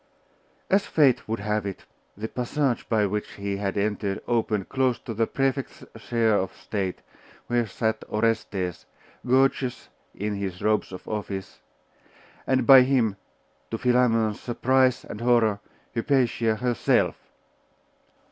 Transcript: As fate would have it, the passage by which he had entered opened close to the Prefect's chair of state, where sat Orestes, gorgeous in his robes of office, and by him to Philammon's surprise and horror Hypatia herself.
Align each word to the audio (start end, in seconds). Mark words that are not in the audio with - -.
As 0.67 0.87
fate 0.87 1.27
would 1.27 1.41
have 1.41 1.63
it, 1.63 1.85
the 2.17 2.27
passage 2.27 2.89
by 2.89 3.05
which 3.05 3.33
he 3.33 3.57
had 3.57 3.77
entered 3.77 4.19
opened 4.27 4.67
close 4.67 4.97
to 4.97 5.13
the 5.13 5.27
Prefect's 5.27 5.85
chair 5.95 6.35
of 6.37 6.55
state, 6.55 7.03
where 7.45 7.67
sat 7.67 8.03
Orestes, 8.09 8.87
gorgeous 9.27 9.89
in 10.15 10.33
his 10.37 10.63
robes 10.63 10.91
of 10.91 11.07
office, 11.07 11.59
and 12.47 12.65
by 12.65 12.81
him 12.81 13.15
to 13.69 13.77
Philammon's 13.77 14.39
surprise 14.41 15.05
and 15.05 15.21
horror 15.21 15.59
Hypatia 15.93 16.55
herself. 16.55 17.17